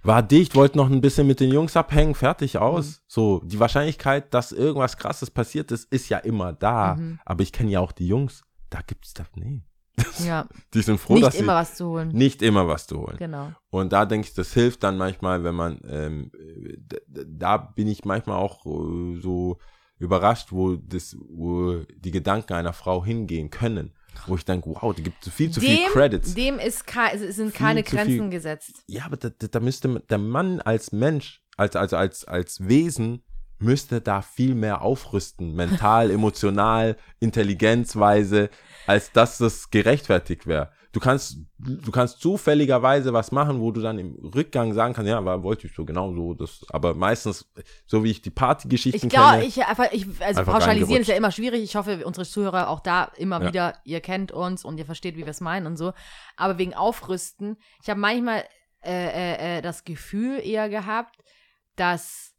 War 0.04 0.22
dicht, 0.22 0.56
wollte 0.56 0.78
noch 0.78 0.90
ein 0.90 1.02
bisschen 1.02 1.28
mit 1.28 1.40
den 1.40 1.52
Jungs 1.52 1.78
abhängen, 1.78 2.14
fertig 2.14 2.58
aus. 2.58 2.88
Mhm. 2.88 3.04
So, 3.08 3.42
die 3.46 3.60
Wahrscheinlichkeit, 3.60 4.34
dass 4.34 4.52
irgendwas 4.52 4.98
krasses 4.98 5.32
passiert 5.32 5.72
ist, 5.72 5.92
ist 5.92 6.10
ja 6.10 6.18
immer 6.18 6.52
da. 6.54 6.96
Mhm. 6.96 7.20
Aber 7.24 7.42
ich 7.42 7.54
kenne 7.54 7.72
ja 7.72 7.80
auch 7.80 7.94
die 7.94 8.08
Jungs. 8.08 8.44
Da 8.70 8.80
gibt's 8.86 9.14
da, 9.14 9.24
nee. 9.36 9.62
ja, 10.26 10.48
Die 10.74 10.82
sind 10.82 11.00
froh, 11.00 11.14
nicht 11.14 11.26
dass 11.28 11.36
immer 11.36 11.54
sie 11.54 11.60
was 11.60 11.76
zu 11.76 11.88
holen. 11.88 12.08
nicht 12.10 12.42
immer 12.42 12.68
was 12.68 12.88
zu 12.88 13.00
holen. 13.00 13.16
Genau. 13.18 13.52
Und 13.70 13.94
da 13.94 14.06
denke 14.06 14.28
ich, 14.28 14.34
das 14.34 14.52
hilft 14.52 14.84
dann 14.84 14.98
manchmal, 14.98 15.44
wenn 15.44 15.54
man, 15.54 15.80
ähm, 15.88 16.32
äh, 16.34 16.78
da 17.28 17.58
bin 17.58 17.88
ich 17.88 18.04
manchmal 18.04 18.38
auch 18.38 18.66
äh, 18.66 19.20
so 19.22 19.60
überrascht, 20.00 20.52
wo 20.52 20.76
das, 20.76 21.16
wo 21.30 21.84
die 21.96 22.12
Gedanken 22.12 22.54
einer 22.54 22.74
Frau 22.74 23.06
hingehen 23.06 23.52
können. 23.52 23.94
Wo 24.28 24.36
ich 24.36 24.46
denke, 24.46 24.70
wow, 24.70 24.94
die 24.96 25.04
gibt 25.04 25.24
so 25.24 25.32
viel 25.32 25.52
zu 25.52 25.60
viel 25.60 25.80
Credits. 25.92 26.34
dem 26.34 26.60
ist 26.60 26.88
ke 26.88 27.18
sind 27.32 27.52
Viel 27.52 27.60
keine 27.60 27.84
zu 27.84 27.96
Grenzen 27.96 28.12
viel. 28.12 28.30
gesetzt. 28.30 28.84
Ja, 28.88 29.06
aber 29.06 29.18
da, 29.18 29.30
da 29.30 29.48
da 29.48 29.60
müsste 29.60 30.00
der 30.10 30.18
Mann 30.18 30.62
als 30.62 30.92
Mensch, 30.92 31.42
als, 31.58 31.76
also 31.76 31.98
als, 31.98 32.26
als 32.26 32.68
Wesen, 32.68 33.24
müsste 33.60 34.02
da 34.02 34.22
viel 34.22 34.56
mehr 34.56 34.82
aufrüsten, 34.82 35.56
mental, 35.56 36.12
emotional, 36.18 36.98
intelligenzweise, 37.20 38.50
als 38.88 39.12
dass 39.12 39.38
das 39.38 39.70
gerechtfertigt 39.70 40.48
wäre. 40.48 40.72
Du 40.94 41.00
kannst, 41.00 41.38
du 41.58 41.92
kannst 41.92 42.22
zufälligerweise 42.22 43.14
was 43.14 43.32
machen, 43.32 43.60
wo 43.60 43.72
du 43.72 43.82
dann 43.82 43.98
im 43.98 44.14
Rückgang 44.14 44.74
sagen 44.74 44.94
kannst, 44.94 45.10
ja, 45.10 45.26
war, 45.26 45.42
wollte 45.42 45.66
ich 45.66 45.74
so, 45.74 45.86
genau 45.86 46.14
so, 46.14 46.36
das, 46.36 46.64
aber 46.70 46.94
meistens, 46.94 47.52
so 47.88 48.04
wie 48.04 48.12
ich 48.12 48.22
die 48.22 48.30
Partygeschichten 48.30 49.08
Ich 49.08 49.10
glaube, 49.10 49.38
kenne, 49.38 49.46
ich 49.46 49.66
einfach, 49.66 49.92
ich, 49.92 50.06
also 50.22 50.42
Einfach 50.42 50.54
pauschalisieren 50.54 51.02
ist 51.02 51.08
ja 51.08 51.16
immer 51.16 51.32
schwierig. 51.32 51.64
Ich 51.64 51.76
hoffe, 51.76 52.06
unsere 52.06 52.28
Zuhörer 52.28 52.70
auch 52.70 52.80
da 52.80 53.06
immer 53.18 53.42
Ja. 53.42 53.48
wieder, 53.48 53.74
ihr 53.86 54.02
kennt 54.02 54.32
uns 54.32 54.64
und 54.64 54.78
ihr 54.78 54.86
versteht, 54.86 55.16
wie 55.18 55.22
wir 55.26 55.30
es 55.30 55.42
meinen 55.42 55.66
und 55.66 55.78
so. 55.78 55.94
Aber 56.38 56.60
wegen 56.60 56.76
Aufrüsten, 56.76 57.58
ich 57.82 57.90
habe 57.90 58.00
manchmal 58.00 58.44
äh, 58.86 58.92
äh, 58.92 59.58
äh, 59.58 59.62
das 59.64 59.86
Gefühl 59.86 60.40
eher 60.44 60.70
gehabt, 60.70 61.24
dass 61.76 62.33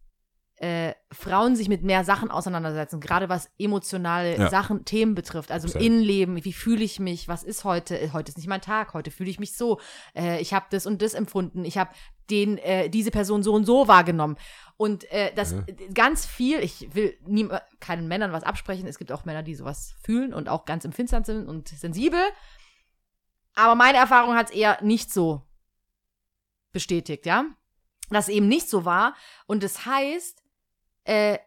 äh, 0.57 0.95
Frauen 1.11 1.57
sich 1.57 1.69
mit 1.69 1.83
mehr 1.83 2.05
Sachen 2.05 2.31
auseinandersetzen, 2.31 3.01
gerade 3.01 3.29
was 3.29 3.51
emotionale 3.59 4.39
Ja. 4.39 4.51
Sachen, 4.51 4.85
Themen 4.85 5.15
betrifft. 5.17 5.51
Also 5.51 5.67
Absolut. 5.67 5.85
im 5.87 5.93
Innenleben, 5.95 6.45
wie 6.45 6.53
fühle 6.53 6.85
ich 6.85 7.01
mich, 7.01 7.27
was 7.27 7.43
ist 7.43 7.65
heute, 7.65 7.99
Äh, 7.99 8.11
heute 8.13 8.31
ist 8.31 8.37
nicht 8.39 8.47
mein 8.47 8.61
Tag, 8.61 8.95
heute 8.95 9.11
fühle 9.11 9.31
ich 9.31 9.41
mich 9.41 9.57
so, 9.57 9.81
äh, 10.15 10.41
ich 10.41 10.55
habe 10.55 10.67
das 10.71 10.87
und 10.87 11.03
das 11.03 11.15
empfunden, 11.15 11.65
ich 11.65 11.77
habe 11.77 11.91
den, 12.31 12.57
äh, 12.59 12.89
diese 12.89 13.11
Person 13.11 13.43
so 13.43 13.53
und 13.53 13.65
so 13.65 13.89
wahrgenommen. 13.89 14.37
Und 14.77 15.11
äh, 15.11 15.33
das 15.35 15.53
Ja. 15.53 15.65
ganz 15.93 16.25
viel, 16.25 16.61
ich 16.61 16.95
will 16.95 17.19
nie, 17.27 17.49
keinen 17.81 18.07
Männern 18.07 18.33
was 18.33 18.45
absprechen, 18.45 18.87
es 18.87 18.99
gibt 18.99 19.11
auch 19.13 19.25
Männer, 19.25 19.43
die 19.43 19.55
sowas 19.57 19.95
fühlen 20.05 20.33
und 20.33 20.49
auch 20.49 20.65
ganz 20.67 20.85
empfindsam 20.85 21.25
sind 21.25 21.49
und 21.49 21.69
sensibel. 21.69 22.21
Aber 23.57 23.75
meine 23.75 23.99
Erfahrung 23.99 24.35
hat 24.37 24.51
es 24.51 24.57
eher 24.57 24.81
nicht 24.83 25.13
so 25.13 25.43
bestätigt, 26.73 27.27
ja. 27.27 27.45
Dass 28.11 28.29
eben 28.29 28.49
nicht 28.49 28.69
so 28.69 28.85
war. 28.85 29.15
Und 29.47 29.63
das 29.63 29.87
heißt, 29.87 30.44
äh, 31.05 31.39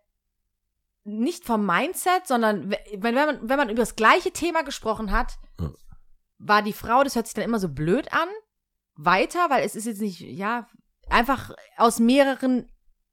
nicht 1.03 1.45
vom 1.45 1.65
Mindset, 1.65 2.27
sondern 2.27 2.71
we- 2.71 2.79
wenn, 2.93 3.15
wenn, 3.15 3.25
man, 3.25 3.49
wenn 3.49 3.57
man 3.57 3.69
über 3.69 3.79
das 3.81 3.95
gleiche 3.95 4.31
Thema 4.31 4.63
gesprochen 4.63 5.11
hat, 5.11 5.37
Ja. 5.59 5.71
war 6.37 6.61
die 6.61 6.73
Frau, 6.73 7.03
das 7.03 7.15
hört 7.15 7.27
sich 7.27 7.33
dann 7.33 7.45
immer 7.45 7.59
so 7.59 7.69
blöd 7.69 8.11
an, 8.13 8.27
weiter, 8.95 9.49
weil 9.49 9.63
es 9.63 9.75
ist 9.75 9.85
jetzt 9.85 10.01
nicht, 10.01 10.19
ja, 10.21 10.67
einfach 11.09 11.51
aus 11.77 11.99
mehreren 11.99 12.69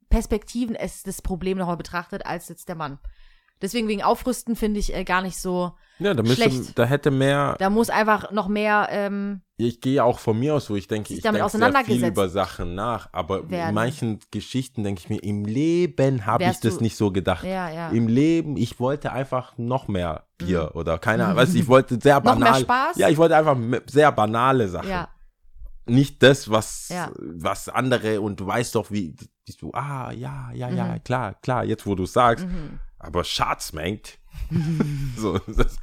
Perspektiven 0.08 0.74
ist 0.74 1.06
das 1.06 1.22
Problem 1.22 1.58
nochmal 1.58 1.76
betrachtet 1.76 2.26
als 2.26 2.48
jetzt 2.48 2.68
der 2.68 2.76
Mann. 2.76 2.98
Deswegen 3.64 3.88
wegen 3.88 4.02
Aufrüsten 4.02 4.54
finde 4.54 4.78
ich 4.78 4.94
äh, 4.94 5.02
gar 5.04 5.22
nicht 5.22 5.38
so. 5.38 5.72
ja, 5.98 6.14
da 6.14 6.22
müsste, 6.22 6.50
schlecht. 6.50 6.78
da 6.78 6.84
hätte 6.84 7.10
mehr, 7.10 7.56
Da 7.58 7.70
muss 7.70 7.90
einfach 7.90 8.30
noch 8.30 8.46
mehr 8.48 8.88
ähm, 8.90 9.40
ich 9.56 9.80
gehe 9.80 10.02
auch 10.02 10.18
von 10.18 10.38
mir 10.38 10.54
aus, 10.56 10.68
wo 10.68 10.74
ich 10.74 10.88
denke, 10.88 11.14
ich 11.14 11.22
denke 11.22 11.48
sehr 11.48 11.84
viel 11.84 12.04
über 12.04 12.28
Sachen 12.28 12.74
nach, 12.74 13.08
aber 13.12 13.48
werden. 13.48 13.68
in 13.68 13.74
manchen 13.74 14.18
Geschichten 14.32 14.82
denke 14.82 15.00
ich 15.00 15.08
mir, 15.08 15.22
im 15.22 15.44
Leben 15.44 16.26
habe 16.26 16.44
ich 16.44 16.58
das 16.58 16.80
nicht 16.80 16.96
so 16.96 17.12
gedacht. 17.12 17.44
Ja, 17.44 17.70
ja. 17.70 17.88
Im 17.90 18.08
Leben, 18.08 18.56
ich 18.56 18.80
wollte 18.80 19.12
einfach 19.12 19.56
noch 19.56 19.86
mehr 19.86 20.24
Bier 20.38 20.72
oder 20.74 20.98
keine 20.98 21.26
Ahnung, 21.26 21.46
ich 21.54 21.68
wollte 21.68 21.98
sehr 22.02 22.16
Noch 22.16 22.24
mehr 22.24 22.34
banal. 22.34 22.60
Spaß? 22.62 22.96
Ja, 22.96 23.08
ich 23.08 23.16
wollte 23.16 23.36
einfach 23.36 23.56
sehr 23.86 24.10
banale 24.12 24.68
Sachen. 24.68 24.90
Ja, 24.90 25.08
Nicht 25.86 26.22
das, 26.22 26.50
was, 26.50 26.88
Ja. 26.88 27.12
was 27.16 27.68
andere 27.68 28.20
und 28.20 28.40
du 28.40 28.46
weißt 28.46 28.74
doch, 28.74 28.90
wie, 28.90 29.14
bist 29.46 29.62
du, 29.62 29.70
ah, 29.72 30.10
ja, 30.10 30.50
ja, 30.52 30.68
ja, 30.70 30.84
Mhm. 30.94 31.04
klar, 31.04 31.34
klar, 31.42 31.64
jetzt 31.64 31.86
wo 31.86 31.94
du 31.94 32.06
sagst, 32.06 32.46
mhm. 32.46 32.80
Aber 33.04 33.24
Schatz, 33.24 33.72
mengt. 33.72 34.18
so, 35.16 35.38
das, 35.38 35.78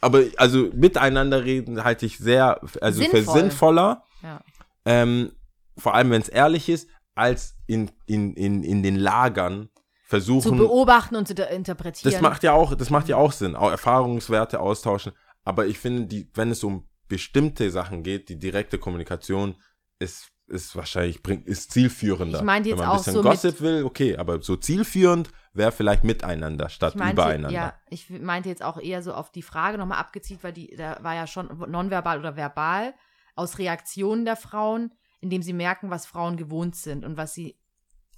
aber 0.00 0.24
also 0.36 0.70
miteinander 0.72 1.44
reden 1.44 1.82
halte 1.82 2.06
ich 2.06 2.18
sehr, 2.18 2.60
also 2.80 3.02
für 3.02 3.16
Sinnvoll. 3.16 3.40
sinnvoller, 3.40 4.04
ja. 4.22 4.40
ähm, 4.84 5.32
vor 5.78 5.94
allem 5.94 6.10
wenn 6.10 6.22
es 6.22 6.28
ehrlich 6.28 6.68
ist, 6.68 6.88
als 7.14 7.56
in, 7.66 7.90
in, 8.06 8.34
in, 8.34 8.62
in 8.62 8.82
den 8.82 8.96
Lagern 8.96 9.70
Zu 9.72 10.08
versuchen. 10.08 10.58
beobachten 10.58 11.16
und 11.16 11.26
zu 11.26 11.34
interpretieren. 11.34 12.12
das 12.12 12.20
macht 12.20 12.42
ja 12.42 12.52
auch, 12.52 12.74
das 12.74 12.90
macht 12.90 13.08
ja 13.08 13.16
auch 13.16 13.32
Sinn, 13.32 13.56
auch 13.56 13.70
Erfahrungswerte 13.70 14.60
austauschen. 14.60 15.12
Aber 15.44 15.66
ich 15.66 15.78
finde, 15.78 16.06
die, 16.06 16.30
wenn 16.34 16.50
es 16.50 16.62
um 16.62 16.88
bestimmte 17.08 17.70
Sachen 17.70 18.02
geht, 18.02 18.28
die 18.28 18.38
direkte 18.38 18.78
Kommunikation 18.78 19.56
ist, 19.98 20.28
ist 20.48 20.76
wahrscheinlich 20.76 21.22
bringt, 21.22 21.46
ist 21.46 21.72
zielführender. 21.72 22.38
Ich 22.38 22.44
meinte 22.44 22.68
jetzt 22.68 22.78
wenn 22.78 22.86
man 22.86 22.92
ein 22.94 22.98
auch 22.98 23.04
bisschen 23.04 23.12
so 23.14 23.22
mit- 23.22 23.32
Gossip 23.32 23.60
will, 23.60 23.84
okay, 23.84 24.16
aber 24.16 24.40
so 24.42 24.56
zielführend 24.56 25.30
wäre 25.52 25.72
vielleicht 25.72 26.04
miteinander 26.04 26.68
statt 26.68 26.94
ich 26.94 26.98
meinte, 27.00 27.14
übereinander. 27.14 27.50
ja, 27.50 27.74
ich 27.88 28.10
meinte 28.10 28.48
jetzt 28.48 28.62
auch 28.62 28.78
eher 28.78 29.02
so 29.02 29.12
auf 29.14 29.32
die 29.32 29.42
Frage 29.42 29.78
nochmal 29.78 29.98
abgezielt, 29.98 30.44
weil 30.44 30.52
die, 30.52 30.74
da 30.76 30.98
war 31.02 31.14
ja 31.14 31.26
schon 31.26 31.48
nonverbal 31.68 32.18
oder 32.18 32.36
verbal 32.36 32.94
aus 33.34 33.58
Reaktionen 33.58 34.24
der 34.24 34.36
Frauen, 34.36 34.92
indem 35.20 35.42
sie 35.42 35.52
merken, 35.52 35.90
was 35.90 36.06
Frauen 36.06 36.36
gewohnt 36.36 36.76
sind 36.76 37.04
und 37.04 37.16
was 37.16 37.34
sie 37.34 37.58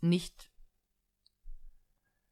nicht 0.01 0.48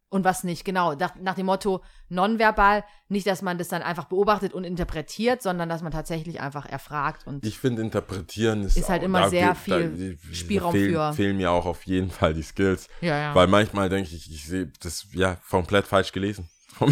und 0.09 0.25
was 0.25 0.45
nicht, 0.45 0.65
genau. 0.65 0.95
Nach, 0.95 1.15
nach 1.17 1.35
dem 1.35 1.47
Motto 1.47 1.83
nonverbal, 2.09 2.85
nicht, 3.09 3.27
dass 3.27 3.43
man 3.43 3.59
das 3.59 3.69
dann 3.69 3.83
einfach 3.83 4.05
beobachtet 4.05 4.55
und 4.55 4.65
interpretiert, 4.65 5.43
sondern 5.43 5.69
dass 5.69 5.83
man 5.83 5.91
tatsächlich 5.93 6.41
einfach 6.41 6.65
erfragt 6.67 7.27
und 7.27 7.45
Ich 7.45 7.59
finde, 7.59 7.83
interpretieren 7.83 8.63
ist, 8.63 8.77
Ist 8.77 8.89
halt 8.89 9.01
auch- 9.03 9.07
immer 9.07 9.29
sehr 9.29 9.55
viel 9.57 10.17
da, 10.31 10.35
Spielraum 10.35 10.73
da 10.73 10.79
fehlen, 10.79 10.93
für- 10.95 11.13
fehlen 11.15 11.37
mir 11.37 11.51
auch 11.51 11.67
auf 11.67 11.83
jeden 11.87 12.11
Fall 12.11 12.35
die 12.35 12.43
Skills. 12.43 12.89
ja, 13.01 13.19
ja. 13.19 13.35
Weil 13.35 13.49
manchmal 13.49 13.89
denke 13.89 14.11
ich, 14.15 14.31
ich 14.31 14.47
sehe 14.47 14.71
das 14.81 15.07
ja 15.13 15.37
komplett 15.51 15.87
falsch 15.87 16.13
gelesen. 16.13 16.49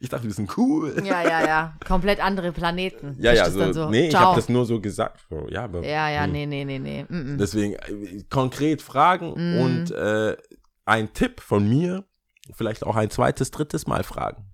ich 0.00 0.08
dachte, 0.08 0.24
wir 0.24 0.32
sind 0.32 0.56
cool. 0.56 0.94
ja, 1.04 1.22
ja, 1.22 1.46
ja. 1.46 1.74
Komplett 1.86 2.20
andere 2.20 2.52
Planeten. 2.52 3.16
Ja, 3.18 3.32
ja, 3.32 3.50
so, 3.50 3.72
so. 3.72 3.88
nee, 3.90 4.06
ich 4.06 4.10
Ciao. 4.10 4.26
habe 4.26 4.36
das 4.36 4.48
nur 4.48 4.64
so 4.64 4.80
gesagt. 4.80 5.20
Ja, 5.48 5.64
aber, 5.64 5.84
Ja, 5.84 6.08
ja, 6.08 6.24
hm. 6.24 6.32
nee, 6.32 6.46
nee, 6.46 6.64
nee, 6.64 6.78
nee. 6.78 7.04
Mm 7.08 7.14
-mm. 7.14 7.36
Deswegen 7.36 7.74
äh, 7.74 8.22
konkret 8.30 8.80
fragen 8.82 9.30
Mm. 9.34 9.60
und 9.60 9.90
äh, 9.90 10.36
ein 10.88 11.12
Tipp 11.12 11.40
von 11.40 11.68
mir, 11.68 12.04
vielleicht 12.54 12.84
auch 12.84 12.96
ein 12.96 13.10
zweites, 13.10 13.50
drittes 13.50 13.86
Mal 13.86 14.02
fragen. 14.04 14.46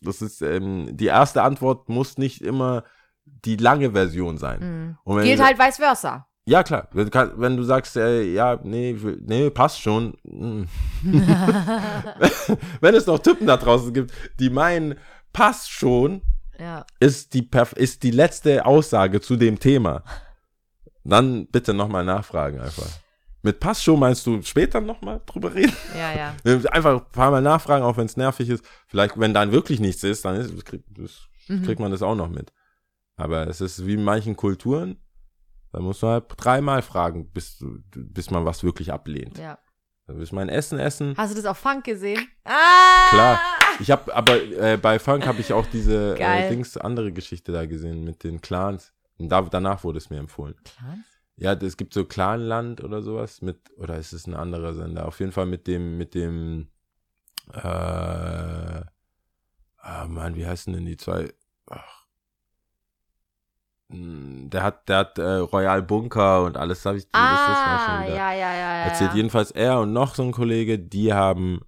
Das 0.00 0.22
ist, 0.22 0.42
ähm, 0.42 0.88
die 0.96 1.06
erste 1.06 1.42
Antwort 1.42 1.88
muss 1.88 2.18
nicht 2.18 2.40
immer 2.42 2.84
die 3.24 3.56
lange 3.56 3.92
Version 3.92 4.38
sein. 4.38 4.96
Wenn 5.04 5.24
Gilt 5.24 5.38
du- 5.40 5.44
halt 5.44 5.58
vice 5.58 5.76
versa. 5.76 6.26
Ja, 6.44 6.64
klar. 6.64 6.88
Wenn, 6.92 7.08
wenn 7.36 7.56
du 7.56 7.62
sagst, 7.62 7.96
äh, 7.96 8.22
ja, 8.22 8.58
nee, 8.64 8.96
nee, 9.20 9.48
passt 9.50 9.80
schon. 9.80 10.16
mm. 10.24 10.64
wenn 12.80 12.94
es 12.94 13.06
noch 13.06 13.20
Typen 13.20 13.46
da 13.46 13.56
draußen 13.56 13.92
gibt, 13.92 14.12
die 14.40 14.50
meinen, 14.50 14.96
passt 15.32 15.70
schon, 15.70 16.22
Ja. 16.58 16.84
ist 17.00 17.34
die, 17.34 17.48
ist 17.76 18.02
die 18.02 18.10
letzte 18.10 18.66
Aussage 18.66 19.20
zu 19.20 19.36
dem 19.36 19.58
Thema. 19.60 20.02
Dann 21.04 21.46
bitte 21.46 21.74
nochmal 21.74 22.04
nachfragen 22.04 22.60
einfach. 22.60 22.88
Mit 23.42 23.58
passt 23.60 23.82
schon 23.82 23.98
meinst 23.98 24.24
du 24.26 24.40
später 24.42 24.80
nochmal 24.80 25.20
drüber 25.26 25.52
reden? 25.54 25.72
Ja, 25.96 26.12
ja. 26.14 26.34
Einfach 26.70 27.00
ein 27.00 27.10
paar 27.12 27.30
Mal 27.32 27.42
nachfragen, 27.42 27.84
auch 27.84 27.96
wenn 27.96 28.06
es 28.06 28.16
nervig 28.16 28.48
ist. 28.48 28.64
Vielleicht, 28.86 29.18
wenn 29.18 29.34
dann 29.34 29.50
wirklich 29.52 29.80
nichts 29.80 30.04
ist, 30.04 30.24
dann 30.24 30.36
ist, 30.36 30.64
krieg, 30.64 30.82
das, 30.90 31.28
Mhm. 31.48 31.64
kriegt 31.64 31.80
man 31.80 31.90
das 31.90 32.02
auch 32.02 32.14
noch 32.14 32.28
mit. 32.28 32.52
Aber 33.16 33.48
es 33.48 33.60
ist 33.60 33.84
wie 33.84 33.94
in 33.94 34.04
manchen 34.04 34.36
Kulturen, 34.36 34.96
da 35.72 35.80
musst 35.80 36.02
du 36.02 36.06
halt 36.06 36.24
dreimal 36.36 36.82
fragen, 36.82 37.30
bis, 37.32 37.58
bis 37.94 38.30
man 38.30 38.44
was 38.44 38.62
wirklich 38.62 38.92
ablehnt. 38.92 39.38
ja. 39.38 39.58
Da 40.06 40.16
willst 40.16 40.32
du 40.32 40.36
mein 40.36 40.48
Essen 40.48 40.80
essen. 40.80 41.14
Hast 41.16 41.30
du 41.32 41.36
das 41.36 41.46
auf 41.46 41.58
Funk 41.58 41.84
gesehen? 41.84 42.26
Ah! 42.44 43.08
Klar. 43.10 43.40
Ich 43.78 43.88
habe 43.90 44.12
aber 44.14 44.34
äh, 44.42 44.76
bei 44.76 44.98
Funk 44.98 45.26
habe 45.28 45.40
ich 45.40 45.52
auch 45.52 45.64
diese 45.66 46.18
äh, 46.18 46.48
Dings 46.50 46.76
andere 46.76 47.12
Geschichte 47.12 47.52
da 47.52 47.66
gesehen 47.66 48.02
mit 48.02 48.24
den 48.24 48.40
Clans. 48.40 48.92
Und 49.18 49.28
da, 49.28 49.42
danach 49.42 49.84
wurde 49.84 49.98
es 49.98 50.10
mir 50.10 50.18
empfohlen. 50.18 50.56
Clans? 50.64 51.06
Ja, 51.42 51.54
es 51.54 51.76
gibt 51.76 51.92
so 51.92 52.04
Clanland 52.04 52.84
oder 52.84 53.02
sowas 53.02 53.42
mit 53.42 53.58
oder 53.76 53.96
ist 53.98 54.12
es 54.12 54.28
ein 54.28 54.34
anderer 54.36 54.74
Sender? 54.74 55.08
Auf 55.08 55.18
jeden 55.18 55.32
Fall 55.32 55.46
mit 55.46 55.66
dem 55.66 55.98
mit 55.98 56.14
dem 56.14 56.68
äh, 57.52 57.58
ah 57.58 58.84
Mann, 60.06 60.36
wie 60.36 60.46
heißen 60.46 60.72
denn 60.72 60.86
die 60.86 60.96
zwei? 60.96 61.34
Ach. 61.68 62.06
Hm, 63.90 64.50
Der 64.50 64.62
hat 64.62 64.88
der 64.88 64.98
hat 64.98 65.18
äh, 65.18 65.38
Royal 65.38 65.82
Bunker 65.82 66.44
und 66.44 66.56
alles 66.56 66.86
habe 66.86 66.98
ich 66.98 67.08
Ah, 67.10 68.04
ja, 68.06 68.14
ja, 68.14 68.32
ja, 68.34 68.54
ja. 68.54 68.84
erzählt. 68.84 69.14
Jedenfalls 69.14 69.50
er 69.50 69.80
und 69.80 69.92
noch 69.92 70.14
so 70.14 70.22
ein 70.22 70.30
Kollege, 70.30 70.78
die 70.78 71.12
haben 71.12 71.62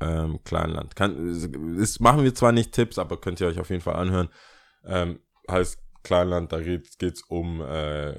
ähm, 0.00 0.42
Kleinland. 0.44 0.96
Kann, 0.96 1.28
ist, 1.76 2.00
machen 2.00 2.24
wir 2.24 2.34
zwar 2.34 2.52
nicht 2.52 2.72
Tipps, 2.72 2.98
aber 2.98 3.20
könnt 3.20 3.38
ihr 3.42 3.48
euch 3.48 3.60
auf 3.60 3.68
jeden 3.68 3.82
Fall 3.82 3.96
anhören. 3.96 4.30
Ähm, 4.86 5.20
heißt 5.50 5.78
Kleinland, 6.02 6.52
da 6.52 6.60
geht 6.60 7.02
es 7.02 7.22
um 7.22 7.60
äh, 7.60 8.14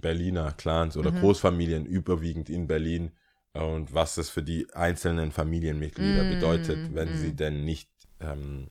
Berliner 0.00 0.52
Clans 0.52 0.96
oder 0.96 1.10
Mhm. 1.10 1.20
Großfamilien, 1.20 1.84
überwiegend 1.86 2.48
in 2.50 2.66
Berlin. 2.66 3.10
Und 3.52 3.94
was 3.94 4.16
das 4.16 4.30
für 4.30 4.42
die 4.42 4.66
einzelnen 4.74 5.30
Familienmitglieder 5.30 6.24
Mm, 6.24 6.28
bedeutet, 6.30 6.94
wenn 6.94 7.12
mm. 7.12 7.16
sie 7.16 7.36
denn 7.36 7.64
nicht 7.64 7.88
ähm, 8.20 8.68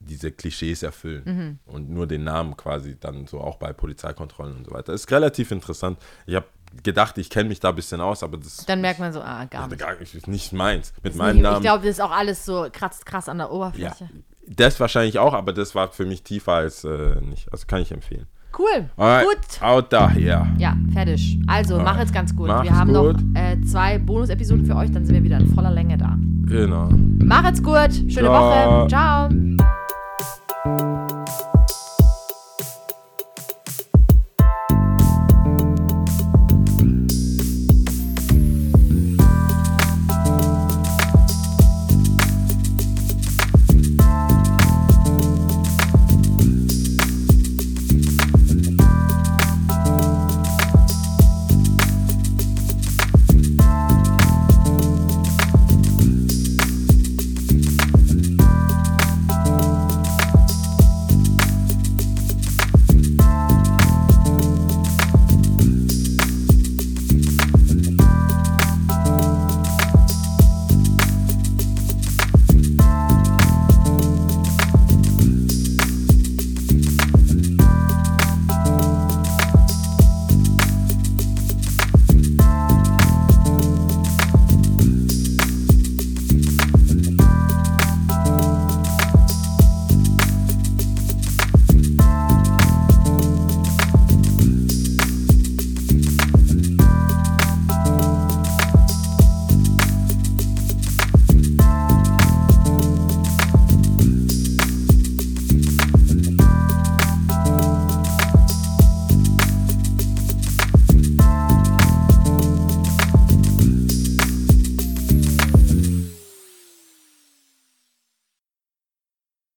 diese 0.00 0.32
Klischees 0.32 0.82
erfüllen 0.82 1.22
Mhm. 1.26 1.58
und 1.72 1.90
nur 1.90 2.06
den 2.06 2.24
Namen 2.24 2.56
quasi 2.56 2.98
dann 2.98 3.26
so 3.26 3.40
auch 3.40 3.56
bei 3.58 3.72
Polizeikontrollen 3.72 4.56
und 4.56 4.64
so 4.64 4.70
weiter. 4.72 4.92
Ist 4.94 5.10
relativ 5.10 5.50
interessant. 5.50 5.98
Ich 6.26 6.34
habe 6.34 6.46
gedacht, 6.82 7.18
ich 7.18 7.28
kenne 7.30 7.48
mich 7.50 7.60
da 7.60 7.68
ein 7.68 7.74
bisschen 7.76 8.00
aus, 8.00 8.22
aber 8.22 8.38
das 8.38 8.64
Dann 8.64 8.80
merkt 8.80 8.98
man 8.98 9.12
so, 9.12 9.20
ah, 9.20 9.44
gar 9.44 9.64
ist 9.64 9.70
nicht. 9.72 9.80
gar 9.80 9.98
nicht, 10.00 10.14
ist 10.14 10.26
nicht 10.26 10.52
meins. 10.52 10.92
Mit 11.02 11.12
Ist 11.12 11.18
meinem 11.18 11.36
nicht- 11.36 11.42
Namen. 11.42 11.56
Ich 11.56 11.62
glaube, 11.62 11.84
das 11.84 11.90
ist 11.96 12.00
auch 12.00 12.12
alles 12.12 12.44
so 12.46 12.66
krass, 12.72 13.04
krass 13.04 13.28
an 13.28 13.38
der 13.38 13.48
ja, 13.48 13.52
Oberfläche. 13.52 14.08
Das 14.56 14.80
wahrscheinlich 14.80 15.18
auch, 15.18 15.34
aber 15.34 15.52
das 15.52 15.74
war 15.74 15.88
für 15.88 16.06
mich 16.06 16.22
tiefer 16.22 16.52
als 16.52 16.84
äh, 16.84 17.20
nicht. 17.20 17.52
Also 17.52 17.66
kann 17.66 17.80
ich 17.82 17.92
empfehlen. 17.92 18.26
Cool. 18.58 18.90
Alright, 18.96 19.26
Gut. 19.26 19.62
Out 19.62 19.92
da, 19.92 20.10
ja. 20.12 20.46
Ja, 20.58 20.76
fertig. 20.92 21.38
Also, 21.46 21.78
mach 21.78 21.98
jetzt 21.98 22.12
ganz 22.12 22.34
gut. 22.34 22.48
Mach's 22.48 22.64
wir 22.64 22.76
haben 22.76 22.92
gut. 22.92 23.16
noch 23.22 23.40
äh, 23.40 23.60
zwei 23.62 23.98
Bonus-Episoden 23.98 24.66
für 24.66 24.74
euch, 24.74 24.90
dann 24.90 25.04
sind 25.04 25.14
wir 25.14 25.22
wieder 25.22 25.38
in 25.38 25.54
voller 25.54 25.70
Länge 25.70 25.96
da. 25.96 26.18
Genau. 26.46 26.88
Mach 26.92 27.44
jetzt 27.44 27.62
gut. 27.62 27.94
Schöne 28.08 28.28
Ciao. 28.28 28.82
Woche. 28.82 28.88
Ciao. 28.88 29.28